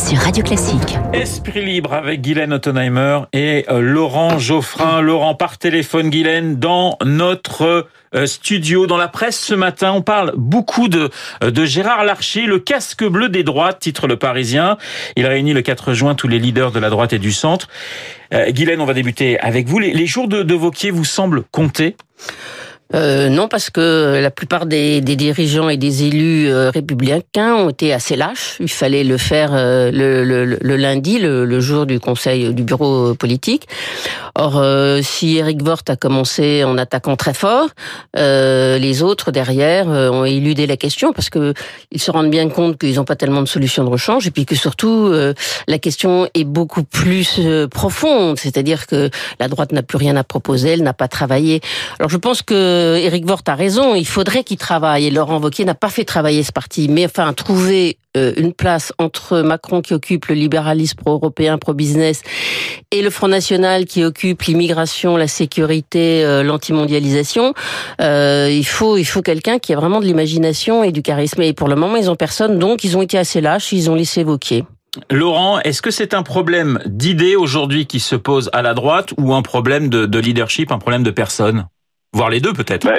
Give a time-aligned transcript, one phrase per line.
[0.00, 0.96] sur Radio Classique.
[1.12, 5.00] Esprit libre avec Guylaine Ottenheimer et euh, Laurent Geoffrin.
[5.02, 8.86] Laurent par téléphone, Guylaine, dans notre euh, studio.
[8.86, 11.10] Dans la presse ce matin, on parle beaucoup de,
[11.44, 14.78] euh, de Gérard Larcher, le casque bleu des droites, titre Le Parisien.
[15.16, 17.68] Il réunit le 4 juin tous les leaders de la droite et du centre.
[18.32, 19.80] Guylaine, on va débuter avec vous.
[19.80, 21.96] Les, les jours de, de Vauquier vous semblent compter
[22.94, 27.70] euh, non, parce que la plupart des, des dirigeants et des élus euh, républicains ont
[27.70, 28.56] été assez lâches.
[28.58, 32.64] Il fallait le faire euh, le, le, le, lundi, le, le, jour du conseil du
[32.64, 33.68] bureau politique.
[34.34, 37.68] Or, euh, si Eric Vort a commencé en attaquant très fort,
[38.16, 41.54] les autres derrière ont éludé la question parce que
[41.90, 44.46] ils se rendent bien compte qu'ils n'ont pas tellement de solutions de rechange et puis
[44.46, 45.12] que surtout
[45.68, 48.38] la question est beaucoup plus profonde.
[48.38, 51.60] C'est-à-dire que la droite n'a plus rien à proposer, elle n'a pas travaillé.
[51.98, 55.06] Alors, je pense que Éric Vort a raison, il faudrait qu'il travaille.
[55.06, 58.92] Et Laurent Wauquiez n'a pas fait travailler ce parti, mais enfin trouver euh, une place
[58.98, 62.22] entre Macron qui occupe le libéralisme pro-européen, pro-business,
[62.90, 67.54] et le Front National qui occupe l'immigration, la sécurité, euh, l'antimondialisation.
[68.00, 71.42] Euh, il faut, il faut quelqu'un qui a vraiment de l'imagination et du charisme.
[71.42, 73.94] Et pour le moment, ils ont personne, donc ils ont été assez lâches, ils ont
[73.94, 74.64] laissé Wauquiez.
[75.08, 79.34] Laurent, est-ce que c'est un problème d'idées aujourd'hui qui se pose à la droite ou
[79.34, 81.66] un problème de, de leadership, un problème de personne?
[82.12, 82.86] Voir les deux peut-être.
[82.86, 82.98] Bah,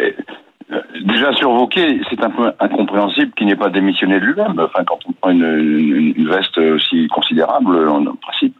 [1.02, 4.68] déjà sur Vauquier, c'est un peu incompréhensible qu'il n'ait pas démissionné de lui-même.
[4.88, 8.56] Quand on prend une, veste aussi considérable, en principe,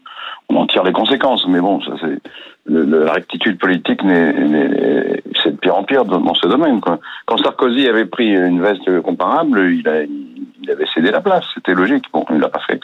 [0.50, 1.48] on en tire les conséquences.
[1.48, 2.20] Mais bon, ça c'est
[2.68, 6.82] la rectitude politique, c'est de pire en pire dans, ce domaine.
[6.82, 11.46] Quand Sarkozy avait pris une veste comparable, il avait cédé la place.
[11.54, 12.06] C'était logique.
[12.14, 12.80] Bon, il l'a pas fait.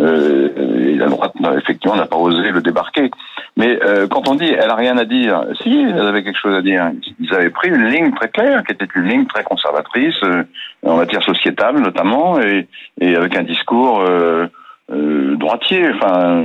[0.00, 3.10] Euh, et la droite, effectivement, n'a pas osé le débarquer.
[3.56, 6.54] Mais euh, quand on dit elle a rien à dire, si, elle avait quelque chose
[6.54, 6.90] à dire.
[7.18, 10.44] Ils avaient pris une ligne très claire, qui était une ligne très conservatrice, euh,
[10.86, 12.68] en matière sociétale notamment, et,
[13.00, 14.46] et avec un discours euh,
[14.92, 16.42] euh droitier, enfin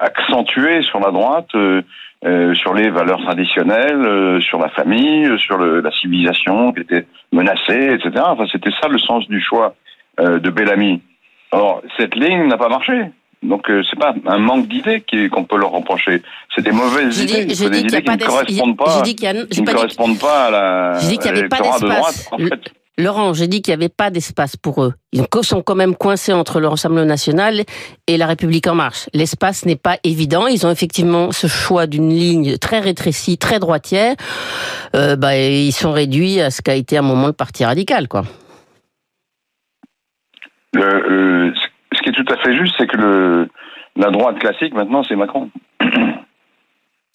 [0.00, 1.82] accentué sur la droite, euh,
[2.24, 7.94] euh, sur les valeurs traditionnelles, sur la famille, sur le, la civilisation qui était menacée,
[7.94, 8.24] etc.
[8.26, 9.74] Enfin, c'était ça le sens du choix
[10.18, 11.00] de Bellamy.
[11.52, 13.10] Or, cette ligne n'a pas marché.
[13.42, 16.22] Donc euh, c'est pas un manque d'idées qu'on peut leur reprocher,
[16.54, 20.50] c'est des mauvaises idées, des idées qui ne correspondent pas, qui ne correspondent pas à
[20.50, 22.28] la j'ai dit qu'il n'y avait pas d'espace.
[22.32, 22.72] En fait.
[22.98, 24.92] Laurent, j'ai dit qu'il n'y avait pas d'espace pour eux.
[25.12, 27.62] Ils sont quand même coincés entre le Rassemblement national
[28.08, 29.08] et la République en marche.
[29.14, 30.48] L'espace n'est pas évident.
[30.48, 34.16] Ils ont effectivement ce choix d'une ligne très rétrécie, très droitière.
[34.96, 38.08] Euh, bah, ils sont réduits à ce qu'a été à un moment le Parti radical,
[38.08, 38.24] quoi.
[40.78, 41.52] Le,
[41.92, 43.48] ce qui est tout à fait juste, c'est que le,
[43.96, 45.50] la droite classique, maintenant, c'est Macron.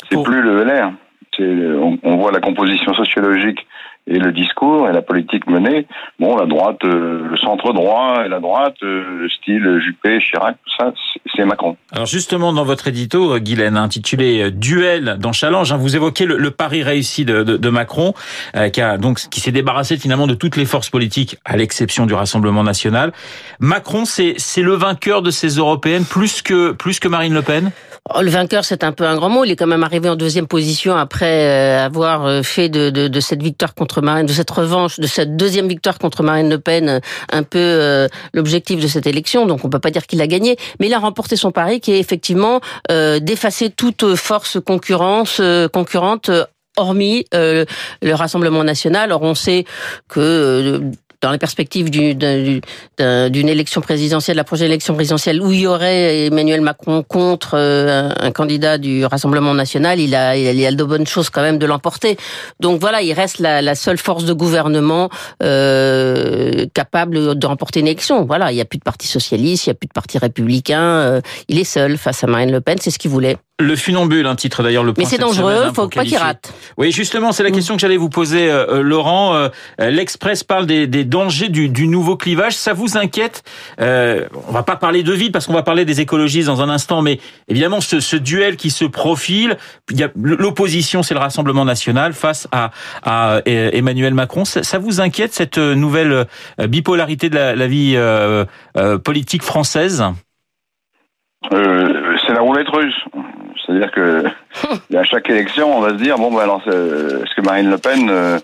[0.09, 0.91] c'est plus le LR.
[1.39, 3.65] On, on, voit la composition sociologique
[4.05, 5.87] et le discours et la politique menée,
[6.19, 10.57] bon, la droite, euh, le centre droit et la droite, euh, le style Juppé, Chirac,
[10.63, 10.93] tout ça,
[11.33, 11.77] c'est Macron.
[11.91, 16.37] Alors justement, dans votre édito, euh, Guylaine, intitulé Duel dans Challenge, hein, vous évoquez le,
[16.37, 18.13] le, pari réussi de, de, de Macron,
[18.55, 22.05] euh, qui a donc qui s'est débarrassé finalement de toutes les forces politiques, à l'exception
[22.05, 23.13] du Rassemblement national.
[23.59, 27.71] Macron, c'est c'est le vainqueur de ces européennes plus que plus que Marine Le Pen?
[28.13, 29.45] Oh, le vainqueur, c'est un peu un grand mot.
[29.45, 33.41] Il est quand même arrivé en deuxième position après avoir fait de, de, de cette
[33.41, 36.99] victoire contre De cette revanche, de cette deuxième victoire contre Marine Le Pen,
[37.31, 39.45] un peu euh, l'objectif de cette élection.
[39.45, 41.91] Donc on peut pas dire qu'il a gagné, mais il a remporté son pari, qui
[41.91, 42.59] est effectivement
[42.91, 46.29] euh, d'effacer toute force concurrence euh, concurrente
[46.77, 47.65] hormis euh,
[48.01, 49.03] le Rassemblement national.
[49.03, 49.65] Alors on sait
[50.07, 50.91] que euh,
[51.23, 52.61] dans la perspective d'une
[52.99, 58.31] élection présidentielle, la prochaine élection présidentielle, où il y aurait Emmanuel Macron contre euh, un,
[58.31, 62.17] candidat du Rassemblement national, il a, il a, de bonnes choses quand même de l'emporter.
[62.59, 65.09] Donc voilà, il reste la, seule force de gouvernement
[65.41, 68.25] euh, capable de remporter une élection.
[68.25, 70.81] Voilà, il n'y a plus de parti socialiste, il n'y a plus de parti républicain.
[70.81, 73.37] Euh, il est seul face à Marine Le Pen, c'est ce qu'il voulait.
[73.63, 76.53] Le funambule, un titre d'ailleurs le Mais c'est dangereux, semaine, hein, faut pas qu'il rate.
[76.77, 77.53] Oui, justement, c'est la Mm.
[77.53, 79.35] question que j'allais vous poser, euh, Laurent.
[79.35, 79.49] Euh,
[79.79, 82.53] L'Express parle des, des dangers du, du, nouveau clivage.
[82.53, 83.43] Ça vous inquiète
[83.79, 86.69] euh, On va pas parler de vide parce qu'on va parler des écologistes dans un
[86.69, 89.57] instant, mais évidemment, ce, ce duel qui se profile,
[90.15, 92.71] l'opposition, c'est le Rassemblement national face à,
[93.03, 94.45] à Emmanuel Macron.
[94.45, 96.25] Ça, ça, vous inquiète cette nouvelle
[96.67, 98.45] bipolarité de la, la vie euh,
[99.03, 100.03] politique française?
[101.51, 102.95] C'est la roulette russe.
[103.65, 104.25] C'est-à-dire que
[104.95, 108.09] à chaque élection, on va se dire bon, ben alors, est-ce que Marine Le Pen,
[108.09, 108.37] euh,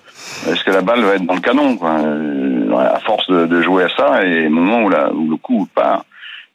[0.50, 3.62] est-ce que la balle va être dans le canon quoi euh, À force de, de,
[3.62, 6.06] jouer à ça, et au moment où, la, où le coup part,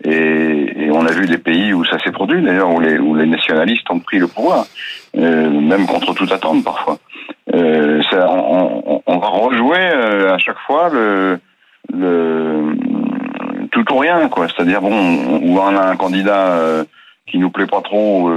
[0.03, 3.15] et, et, on a vu des pays où ça s'est produit, d'ailleurs, où les, où
[3.15, 4.67] les nationalistes ont pris le pouvoir.
[5.15, 6.99] même contre toute attente parfois.
[7.51, 11.39] Ça, on, on, va rejouer à chaque fois le,
[11.97, 12.75] le
[13.71, 14.47] tout ou rien, quoi.
[14.49, 16.85] C'est-à-dire bon, où on a un candidat
[17.27, 18.31] qui nous plaît pas trop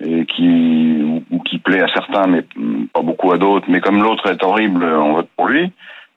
[0.00, 2.44] et qui ou, qui plaît à certains, mais
[2.92, 3.66] pas beaucoup à d'autres.
[3.68, 5.72] Mais comme l'autre est horrible, on vote pour lui.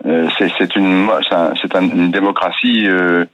[0.05, 1.09] Euh, c'est une
[1.61, 3.25] c'est une démocratie euh,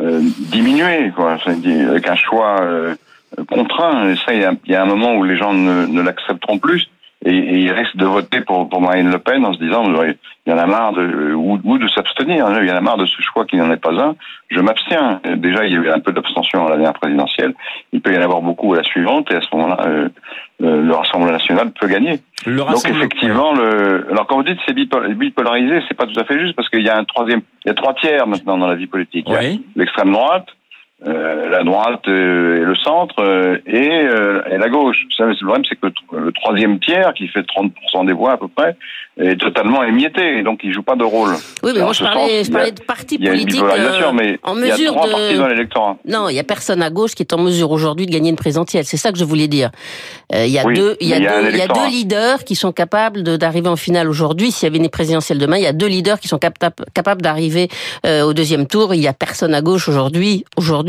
[0.00, 0.20] euh,
[0.50, 1.36] diminuée, quoi.
[1.46, 2.94] Avec un choix euh,
[3.50, 4.08] contraint.
[4.08, 6.58] Et ça, il y a, y a, un moment où les gens ne, ne l'accepteront
[6.58, 6.88] plus
[7.24, 10.16] et, et il risque de voter pour, pour Marine Le Pen en se disant il
[10.46, 13.06] y en a marre de ou, ou de s'abstenir, il y en a marre de
[13.06, 14.16] ce choix qui n'en est pas un.
[14.48, 15.20] Je m'abstiens.
[15.36, 17.54] Déjà, il y avait un peu d'abstention à la dernière présidentielle.
[17.92, 20.08] Il peut y en avoir beaucoup à la suivante, et à ce moment-là, euh,
[20.62, 22.20] euh le Rassemblement national peut gagner.
[22.46, 24.06] Donc effectivement, le...
[24.10, 26.88] alors quand vous dites c'est bipolarisé, c'est pas tout à fait juste parce qu'il y
[26.88, 29.26] a un troisième, il y a trois tiers maintenant dans la vie politique.
[29.74, 30.46] L'extrême droite,
[31.04, 34.06] euh, la droite euh, et le centre euh, et,
[34.50, 34.96] et, la gauche.
[35.18, 38.76] Le problème, c'est que le troisième tiers, qui fait 30% des voix à peu près,
[39.18, 41.30] est totalement émietté, et donc il joue pas de rôle.
[41.62, 44.86] Oui, mais moi je parlais, je parlais de partis politiques euh, en mesure il y
[44.86, 45.38] a trois de...
[45.38, 45.96] dans l'électorat.
[46.06, 48.36] Non, il y a personne à gauche qui est en mesure aujourd'hui de gagner une
[48.36, 48.84] présidentielle.
[48.84, 49.70] C'est ça que je voulais dire.
[50.34, 52.56] Euh, il y a deux, il y a, deux, il y a deux leaders qui
[52.56, 54.52] sont capables d'arriver en finale aujourd'hui.
[54.52, 57.68] S'il y avait une présidentielle demain, il y a deux leaders qui sont capables d'arriver
[58.04, 58.92] euh, au deuxième tour.
[58.94, 60.85] Il y a personne à gauche aujourd'hui, aujourd'hui,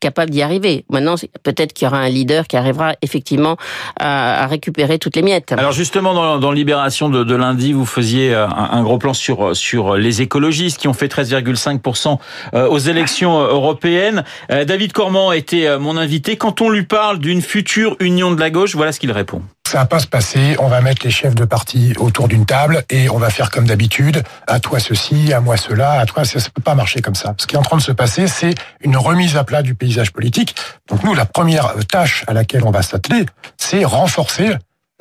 [0.00, 0.84] capable d'y arriver.
[0.90, 3.56] Maintenant, peut-être qu'il y aura un leader qui arrivera effectivement
[3.98, 5.52] à, récupérer toutes les miettes.
[5.52, 9.96] Alors justement, dans, Libération de, lundi vous faisiez euh, un, gros plan sur euh, sur
[9.96, 12.18] les écologistes qui ont fait 13,5%
[12.54, 14.24] euh, aux élections européennes.
[14.48, 16.36] David Cormand était mon invité.
[16.36, 19.42] Quand on lui parle d'une future union de la gauche, voilà ce qu'il répond.
[19.70, 20.56] Ça va pas se passer.
[20.58, 23.68] On va mettre les chefs de parti autour d'une table et on va faire comme
[23.68, 24.24] d'habitude.
[24.48, 27.36] À toi ceci, à moi cela, à toi ça, ça peut pas marcher comme ça.
[27.38, 30.10] Ce qui est en train de se passer, c'est une remise à plat du paysage
[30.10, 30.56] politique.
[30.88, 33.26] Donc nous, la première tâche à laquelle on va s'atteler,
[33.58, 34.56] c'est renforcer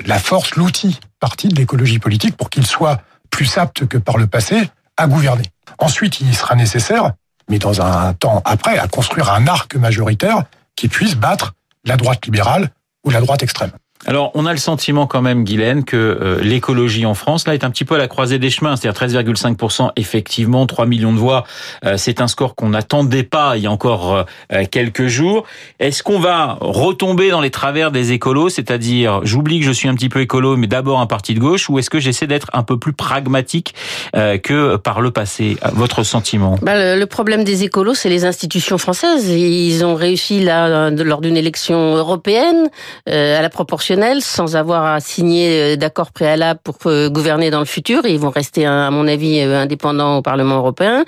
[0.05, 3.01] la force, l'outil parti de l'écologie politique pour qu'il soit
[3.31, 5.45] plus apte que par le passé à gouverner.
[5.79, 7.13] Ensuite, il sera nécessaire,
[7.49, 10.43] mais dans un temps après, à construire un arc majoritaire
[10.75, 11.55] qui puisse battre
[11.85, 12.69] la droite libérale
[13.03, 13.71] ou la droite extrême.
[14.05, 17.65] Alors, on a le sentiment quand même, Guylaine, que euh, l'écologie en France, là, est
[17.65, 18.77] un petit peu à la croisée des chemins.
[18.77, 21.43] C'est-à-dire 13,5%, effectivement, 3 millions de voix.
[21.83, 25.45] Euh, c'est un score qu'on n'attendait pas il y a encore euh, quelques jours.
[25.81, 28.47] Est-ce qu'on va retomber dans les travers des écolos?
[28.47, 31.69] C'est-à-dire, j'oublie que je suis un petit peu écolo, mais d'abord un parti de gauche,
[31.69, 33.75] ou est-ce que j'essaie d'être un peu plus pragmatique
[34.13, 35.57] que par le passé?
[35.73, 36.57] Votre sentiment?
[36.61, 39.27] Bah, le, problème des écolos, c'est les institutions françaises.
[39.27, 42.69] Ils ont réussi, là, lors d'une élection européenne,
[43.05, 43.88] à la proportion
[44.19, 48.05] sans avoir à signer euh, d'accord préalable pour euh, gouverner dans le futur.
[48.05, 51.05] Ils vont rester, à mon avis, euh, indépendants au Parlement européen.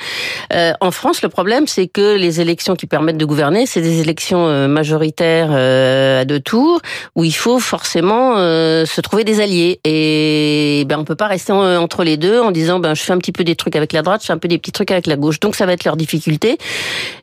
[0.51, 4.67] en France, le problème, c'est que les élections qui permettent de gouverner, c'est des élections
[4.67, 6.81] majoritaires à deux tours,
[7.15, 9.79] où il faut forcément se trouver des alliés.
[9.85, 13.17] Et ben, on peut pas rester entre les deux en disant, ben, je fais un
[13.17, 15.07] petit peu des trucs avec la droite, je fais un peu des petits trucs avec
[15.07, 15.39] la gauche.
[15.39, 16.57] Donc, ça va être leur difficulté.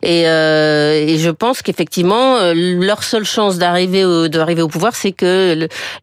[0.02, 5.47] Et, et je pense qu'effectivement, leur seule chance d'arriver au, d'arriver au pouvoir, c'est que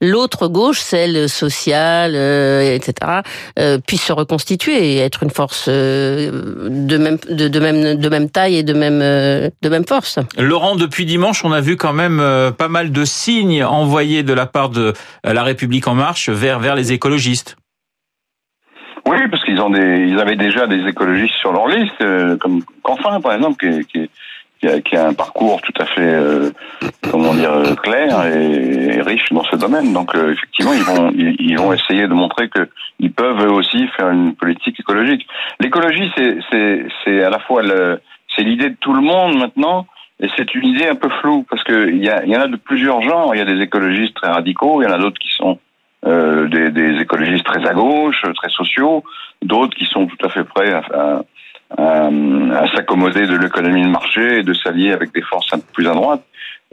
[0.01, 3.21] l'autre gauche, celle sociale, euh, etc.,
[3.59, 8.29] euh, puisse se reconstituer et être une force euh, de même de, même de même
[8.29, 10.19] taille et de même de même force.
[10.37, 12.21] Laurent, depuis dimanche, on a vu quand même
[12.57, 14.93] pas mal de signes envoyés de la part de
[15.23, 17.55] la République en marche vers vers les écologistes.
[19.07, 22.03] Oui, parce qu'ils ont des, ils avaient déjà des écologistes sur leur liste,
[22.39, 24.09] comme Canfin par exemple, qui, qui,
[24.59, 26.51] qui a, qui a, un parcours tout à fait, euh,
[27.11, 29.93] comment dire, euh, clair et, riche dans ce domaine.
[29.93, 32.69] Donc euh, effectivement, ils vont, ils, vont essayer de montrer que
[32.99, 35.27] ils peuvent eux aussi faire une politique écologique.
[35.59, 37.99] L'écologie, c'est, c'est, c'est à la fois le,
[38.35, 39.87] c'est l'idée de tout le monde maintenant.
[40.21, 42.55] Et c'est une idée un peu floue parce que il y, y en a de
[42.55, 43.35] plusieurs genres.
[43.35, 45.59] Il y a des écologistes très radicaux, il y en a d'autres qui sont
[46.05, 49.03] euh, des, des, écologistes très à gauche, très sociaux,
[49.41, 51.21] d'autres qui sont tout à fait prêts à, à
[51.77, 55.87] à s'accommoder de l'économie de marché et de s'allier avec des forces un peu plus
[55.87, 56.21] à droite.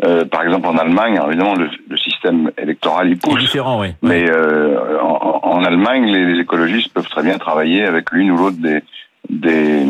[0.05, 3.39] Euh, par exemple, en Allemagne, évidemment, le, le, système électoral y pousse.
[3.39, 3.89] différent, oui.
[4.03, 8.37] Mais euh, en, en, Allemagne, les, les, écologistes peuvent très bien travailler avec l'une ou
[8.37, 8.83] l'autre des,
[9.29, 9.85] des,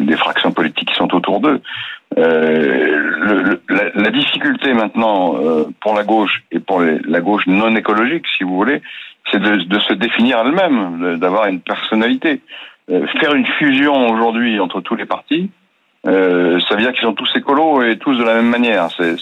[0.00, 1.62] des, fractions politiques qui sont autour d'eux.
[2.18, 7.46] Euh, le, la, la, difficulté maintenant euh, pour la gauche et pour les, la gauche
[7.46, 8.82] non écologique, si vous voulez,
[9.30, 12.40] c'est de, de, se définir elle-même, d'avoir une personnalité.
[12.90, 15.50] Euh, faire une fusion aujourd'hui entre tous les partis,
[16.06, 18.88] euh, ça veut dire qu'ils sont tous écolos et tous de la même manière.
[18.96, 19.16] C'est,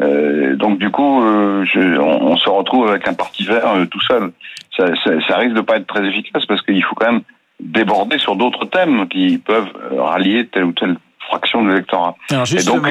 [0.00, 3.86] euh, donc du coup, euh, je, on, on, se retrouve avec un parti vert euh,
[3.86, 4.32] tout seul.
[4.76, 7.22] Ça, ça, ça, risque de pas être très efficace parce qu'il faut quand même
[7.60, 10.96] déborder sur d'autres thèmes qui peuvent rallier telle ou telle
[11.28, 12.14] fraction de l'électorat.
[12.30, 12.86] Et donc,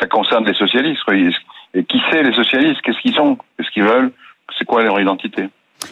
[0.00, 1.02] ça concerne les socialistes.
[1.74, 3.36] Et qui sait les socialistes Qu'est-ce qu'ils sont?
[3.58, 4.12] Qu'est-ce qu'ils veulent?
[4.56, 5.48] C'est quoi leur identité?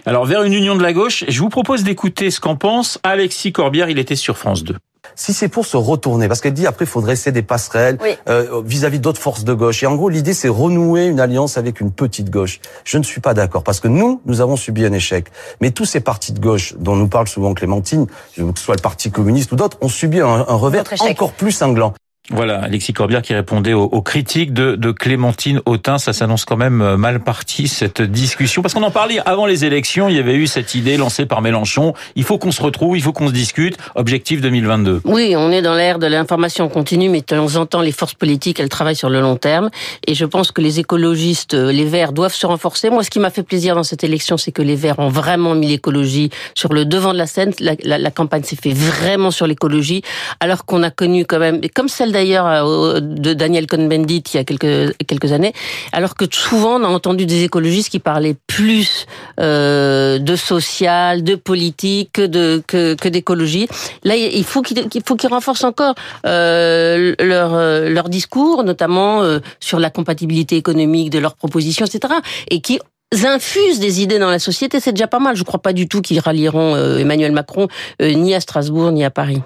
[0.07, 3.53] Alors, vers une union de la gauche, je vous propose d'écouter ce qu'en pense Alexis
[3.53, 3.89] Corbière.
[3.89, 4.77] Il était sur France 2
[5.15, 7.99] si c'est pour se retourner, parce qu'elle dit après il faut dresser des passerelles
[8.29, 9.83] euh, vis-à-vis d'autres forces de gauche.
[9.83, 12.61] Et en gros, l'idée c'est renouer une alliance avec une petite gauche.
[12.85, 15.27] Je ne suis pas d'accord, parce que nous, nous avons subi un échec.
[15.61, 18.83] Mais tous ces partis de gauche dont nous parle souvent Clémentine, que ce soit le
[18.83, 21.95] Parti communiste ou d'autres, ont subi un, un revers encore plus cinglant.
[22.31, 25.99] Voilà, Alexis Corbière qui répondait aux, critiques de, de, Clémentine Autain.
[25.99, 28.63] Ça s'annonce quand même euh, mal parti, cette discussion.
[28.63, 31.43] Parce qu'on en parlait avant les élections, il y avait eu cette idée lancée par
[31.43, 31.93] Mélenchon.
[32.17, 33.77] Il faut qu'on se retrouve, il faut qu'on se discute.
[33.95, 35.03] Objectif 2022.
[35.05, 38.15] Oui, on est dans l'ère de l'information continue, mais de temps en temps, les forces
[38.15, 39.69] politiques, elles travaillent sur le long terme.
[40.07, 42.89] Et je pense que les écologistes, euh, les Verts, doivent se renforcer.
[42.89, 45.55] Moi, ce qui m'a fait plaisir dans cette élection, c'est que les Verts ont vraiment
[45.55, 47.53] mis l'écologie sur le devant de la scène.
[47.61, 50.01] La, la, la campagne s'est fait vraiment sur l'écologie,
[50.41, 54.41] alors qu'on a connu quand même, comme celle d'ailleurs euh, de Daniel Cohn-Bendit il y
[54.41, 55.53] a quelques quelques années,
[55.93, 59.07] alors que souvent on a entendu des écologistes qui parlaient plus
[59.41, 63.69] euh, de social, de politique que de que, que d'écologie.
[64.03, 65.95] Là, il faut qu'il faut qu'ils renforcent encore
[66.27, 72.15] euh, leur euh, leur discours, notamment euh, sur la compatibilité économique de leurs propositions, etc.
[72.51, 72.79] Et qui
[73.25, 75.37] infusent des idées dans la société, c'est déjà pas mal.
[75.37, 77.69] Je ne crois pas du tout qu'ils rallieront Emmanuel Macron
[78.01, 79.41] ni à Strasbourg ni à Paris.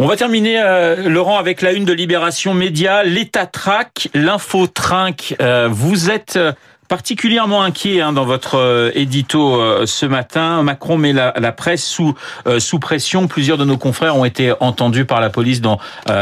[0.00, 3.04] On va terminer, euh, Laurent, avec la une de Libération Média.
[3.04, 5.36] L'État traque, l'info trinque.
[5.40, 6.52] Euh, vous êtes euh,
[6.88, 10.64] particulièrement inquiet hein, dans votre édito ce matin.
[10.64, 12.14] Macron met la, presse sous
[12.58, 13.26] sous pression.
[13.26, 15.78] Plusieurs de nos confrères ont été entendus par la police dans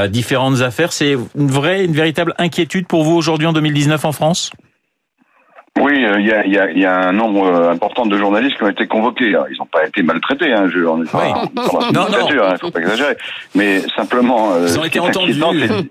[0.09, 0.93] différentes affaires.
[0.93, 4.53] C'est une vraie, une véritable inquiétude pour vous aujourd'hui en 2019 en France?
[5.81, 8.59] Oui, euh, il y, a, y, a, y, a, un nombre euh, important de journalistes
[8.59, 9.31] qui ont été convoqués.
[9.51, 12.29] ils n'ont pas été maltraités, hein, je, on est pas, non, non.
[12.31, 13.17] Il hein, faut pas exagérer.
[13.55, 15.41] Mais simplement, euh, ils ont été entendus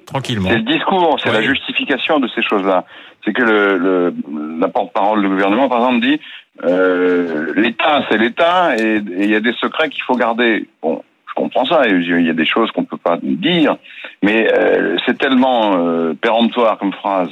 [0.06, 0.50] tranquillement.
[0.50, 2.86] C'est le discours, c'est la justification de ces choses-là.
[3.26, 4.14] C'est que le, le,
[4.60, 6.20] la porte-parole du gouvernement, par exemple, dit
[6.64, 10.68] euh, l'État, c'est l'État, et il y a des secrets qu'il faut garder.
[10.84, 11.88] Bon, je comprends ça.
[11.88, 13.78] Il y a des choses qu'on peut pas dire,
[14.22, 17.30] mais euh, c'est tellement péremptoire comme phrase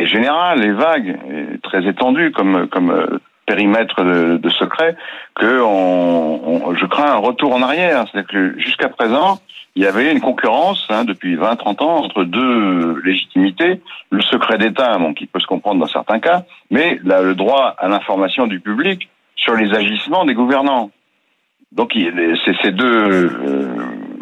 [0.00, 4.96] est générale, est vague, est très étendue comme, comme euh, périmètre de, de, secret,
[5.34, 8.04] que on, on, je crains un retour en arrière.
[8.10, 9.40] C'est-à-dire que jusqu'à présent,
[9.76, 13.80] il y avait une concurrence hein, depuis 20-30 ans entre deux légitimités,
[14.10, 17.74] le secret d'État, bon, qui peut se comprendre dans certains cas, mais là, le droit
[17.78, 20.90] à l'information du public sur les agissements des gouvernants.
[21.72, 23.68] Donc ces deux euh,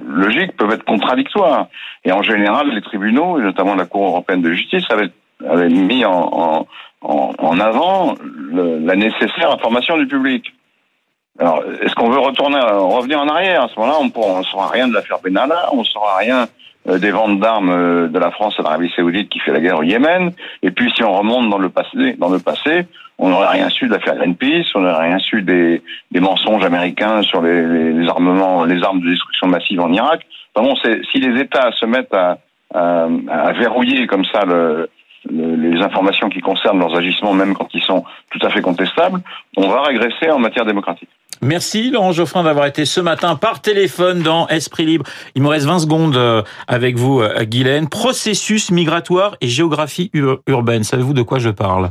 [0.07, 1.69] logiques peuvent être contradictoires.
[2.05, 5.11] Et en général, les tribunaux, et notamment la Cour européenne de justice, avaient,
[5.47, 6.67] avaient mis en,
[7.03, 8.15] en, en avant
[8.53, 10.53] la nécessaire information du public.
[11.39, 13.63] Alors, est-ce qu'on veut retourner, revenir en arrière?
[13.63, 16.49] À ce moment-là, on ne saura rien de l'affaire Benalla, on ne saura rien
[16.89, 19.79] euh, des ventes d'armes euh, de la France à l'Arabie Saoudite qui fait la guerre
[19.79, 20.33] au Yémen.
[20.63, 22.87] Et puis, si on remonte dans le passé, dans le passé,
[23.19, 25.81] on n'aurait rien su de l'affaire Greenpeace, on n'aurait rien su des,
[26.11, 30.27] des, mensonges américains sur les, armements, les armes de destruction massive en Irak.
[30.55, 32.39] Enfin bon, si les États se mettent à,
[32.75, 34.89] à verrouiller comme ça le,
[35.31, 39.21] les informations qui concernent leurs agissements, même quand ils sont tout à fait contestables,
[39.57, 41.09] on va régresser en matière démocratique.
[41.41, 45.05] Merci Laurent Geoffrin d'avoir été ce matin par téléphone dans Esprit Libre.
[45.37, 47.89] Il me reste 20 secondes euh, avec vous, euh, Guylaine.
[47.89, 50.11] Processus migratoire et géographie
[50.49, 50.83] urbaine.
[50.83, 51.91] Savez-vous de quoi je parle?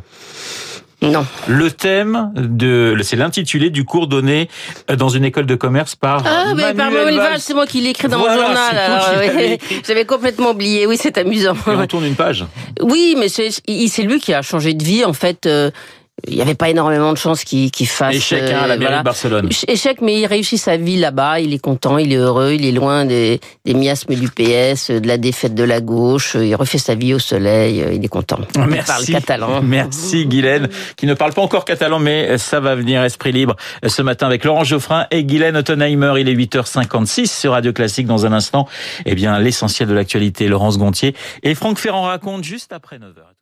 [1.01, 1.25] Non.
[1.47, 4.49] Le thème de, c'est l'intitulé du cours donné
[4.89, 7.81] euh, dans une école de commerce par ah, mais par Manuel Valls, c'est moi qui
[7.81, 9.59] l'ai écrit dans mon journal.
[9.87, 10.87] J'avais complètement oublié.
[10.87, 11.53] Oui, c'est amusant.
[11.53, 12.45] Et on tourne une page.
[12.81, 15.47] Oui, mais c'est lui qui a changé de vie en fait
[16.25, 18.15] il n'y avait pas énormément de chances qu'il fasse.
[18.15, 19.49] Échec hein, à la mairie de Barcelone.
[19.67, 21.39] Échec, mais il réussit sa vie là-bas.
[21.39, 25.07] Il est content, il est heureux, il est loin des, des miasmes du PS, de
[25.07, 26.35] la défaite de la gauche.
[26.39, 27.85] Il refait sa vie au soleil.
[27.93, 28.39] Il est content.
[28.57, 28.81] Merci.
[28.81, 29.61] Il parle catalan.
[29.63, 33.55] Merci Guylaine, qui ne parle pas encore catalan, mais ça va venir esprit libre
[33.85, 36.13] ce matin avec Laurent Geoffrin et Guylaine Ottenheimer.
[36.17, 38.07] Il est 8h56 sur Radio Classique.
[38.07, 38.67] Dans un instant,
[39.05, 40.47] eh bien l'essentiel de l'actualité.
[40.47, 43.36] Laurence Gontier et Franck Ferrand raconte juste après 9h.